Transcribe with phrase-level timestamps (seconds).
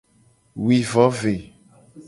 [0.63, 1.35] Wi vo ve.